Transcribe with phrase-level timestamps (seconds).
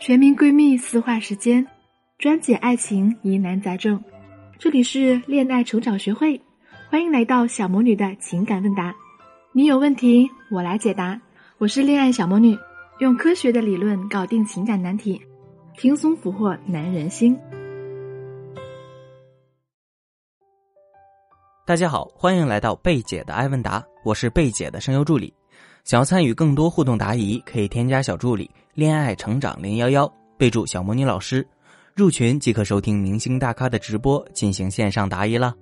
[0.00, 1.66] 全民闺蜜私话时间，
[2.16, 4.02] 专解爱情疑难杂症。
[4.58, 6.40] 这里是恋爱成长学会，
[6.88, 8.96] 欢迎来到小魔女的情感问答。
[9.52, 11.20] 你有问题，我来解答。
[11.58, 12.56] 我是恋爱小魔女，
[13.00, 15.20] 用科学的理论搞定情感难题，
[15.76, 17.38] 轻松俘获男人心。
[21.66, 25.30] 大家好，欢迎来到贝姐的爱问答，我是贝姐的声优助理。
[25.84, 28.50] 想要参与更多互动答疑，可以添加小助理
[28.80, 31.46] “恋爱成长零幺幺”，备注“小魔女老师”，
[31.94, 35.54] 入群即可收听明星大咖的直播，进行线上答疑了。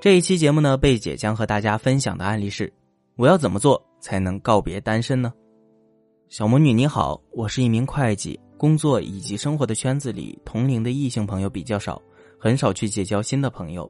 [0.00, 2.72] 这一期节目呢，贝姐将和大家分享的案例是：
[3.16, 5.30] 我要怎么做才能告别单身呢？
[6.30, 12.00] 小魔女你好，我是一名会计，工作以及生活的圈子里，同龄的异性朋友比较少，
[12.40, 13.86] 很少去结交新的朋友。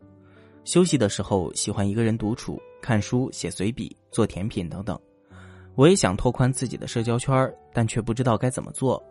[0.65, 4.99] 休息的时候，喜欢一个人独处，看书、写随笔、做甜品等等。
[5.75, 9.03] 我也想拓宽自己的社交圈但却不知道该怎么做。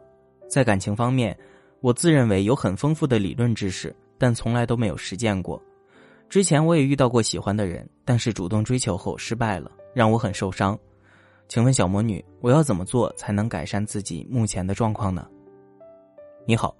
[0.48, 1.38] 在感情方面，
[1.80, 5.62] 我自认为有很丰富的理论知识，但从来都没有实践过。
[6.30, 10.78] 之前我也遇到过喜欢的人，但是主动追求后失败了，让我很受伤。
[11.48, 15.28] 请问小魔女，我要怎么做才能改善自己目前的状况呢？
[16.46, 16.76] 你好，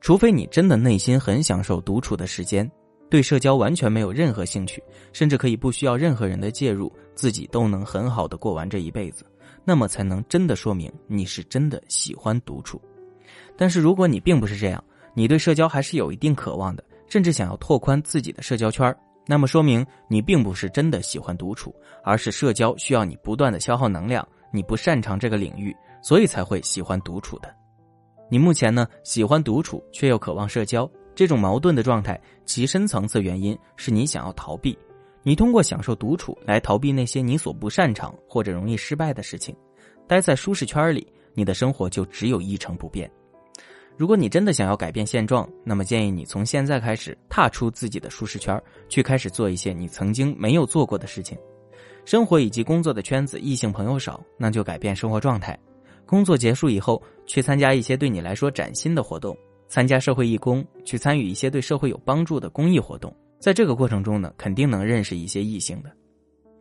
[0.00, 2.70] 除非你真的内心很享受独处的时间。
[3.10, 9.26] 对社交完全没有任何兴趣，甚至可以不需要任何人的介入，自己都能很好的过完这一辈子，
[9.64, 12.80] 那么才能真的说明你是真的喜欢独处。
[13.56, 27.52] 但是如果你并不是这样，你对社交还是有一定渴望的，甚至想要拓宽自己的社交圈那么说明你并不是真的喜欢独处，而是社交需要你不断的消耗能量，你不擅长这个领域，所以才会喜欢独处的。
[28.28, 30.88] 你目前呢喜欢独处，却又渴望社交。
[31.14, 34.76] 这种矛盾的状态，其深层次原因是你想要逃避，
[35.22, 39.54] 你通过享受独处来逃避那些你所不擅长或者容易失败的事情，
[40.06, 43.10] 待在舒适圈里，你的生活就只有一成不变。
[43.96, 51.36] 如果你真的想要改变现状，那么建议你从现在开始踏出自己的舒适圈，去开始做一些你曾经没有做过的事情。
[52.06, 55.58] 生活以及工作的圈子异性朋友少，那就改变生活状态。
[56.06, 59.36] 工作结束以后，去参加一些对你来说崭新的活动。
[59.70, 65.90] 参加社会义工，去参与一些对社会有帮助的公益活动，在这个过程中呢，肯定能认识一些异性的。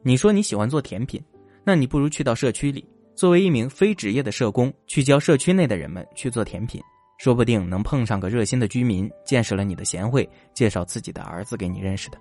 [0.03, 1.19] 你说你喜欢做甜品，
[1.63, 6.79] 那你不如去到社区里，作为一名非职业的社工，去教社区内的人们去做甜品，
[7.17, 12.17] 说不定能碰上个热心的居民，见识了你的贤惠，介绍自己的儿子给你认识的。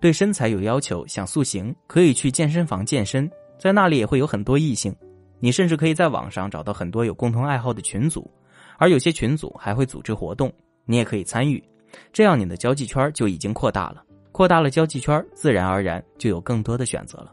[0.00, 4.96] 对身材有要求，想塑形，可以去健身房健身，在那里也会有很多异性。
[5.38, 8.30] 你甚至可以在网上找到很多有共同爱好的群组。
[8.80, 10.50] 而有些群组还会组织活动，
[10.86, 11.62] 你也可以参与，
[12.14, 14.02] 这样你的交际圈就已经扩大了。
[14.32, 17.30] 扩大了交际圈，自然而然就有更多的选择了。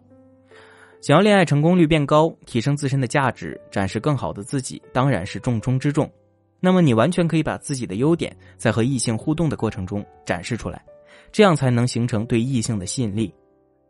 [1.00, 6.12] 想要恋爱成功率变高，提升自身的价值，展示更好的自己，当然是重中之重。
[6.60, 10.84] 那么你完全可以把自己的优点在和异性互动的过程中展示出来，
[11.32, 13.34] 这样才能形成对异性的吸引力。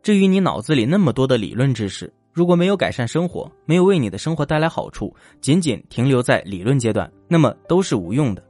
[0.00, 8.44] 至于你脑子里那么多的理论知识，如果没有改善生活，没有为你的生活带来好处，仅仅停留在理论阶段，那么都是无用的。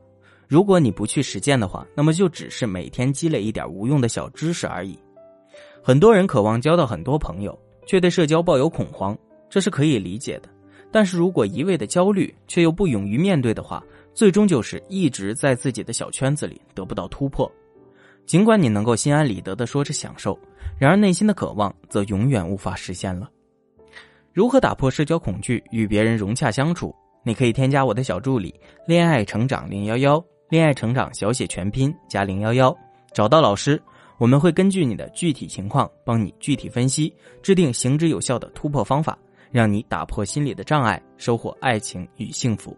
[0.46, 4.98] 如果你不去实践的话，那么就只是每天积累一点无用的小知识而已。
[5.82, 9.16] 很多人渴望交到很多朋友，却对社交抱有恐慌，
[9.48, 10.48] 这是可以理解的。
[10.90, 13.82] 但是如果一味的焦虑，却又不勇于面对的话，
[14.14, 17.50] 最终就是一直在自己的小圈子里得不到突破。
[18.24, 20.38] 尽管你能够心安理得的说着享受，
[20.78, 23.30] 然而内心的渴望则永远无法实现了。
[24.38, 26.94] 如何打破社交恐惧，与别人融洽相处？
[27.24, 28.54] 你可以添加我的小助理
[28.86, 32.72] “恋爱成长零幺幺”，恋爱成长小写全拼加零幺幺，
[33.12, 33.82] 找到老师，
[34.16, 37.12] 我们会根据你的具体情况，帮你具体分析，
[37.42, 39.18] 制定行之有效的突破方法，
[39.50, 42.76] 让你打破心理的障碍，收获爱情与幸福。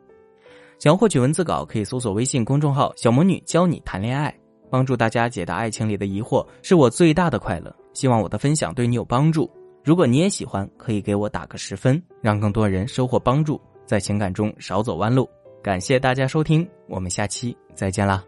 [0.79, 4.35] 想要获取文字稿，可以搜索微信公众号“小魔女教你谈恋爱”，
[4.73, 7.71] 帮助大家解答爱情里的疑惑，是我最大的快乐。
[7.93, 9.47] 希望我的分享对你有帮助。
[9.83, 15.29] 如果你也喜欢，可以给我打个十分，让更多人收获帮助，在情感中少走弯路。
[15.63, 18.25] 感谢大家收听，我们下期再见啦。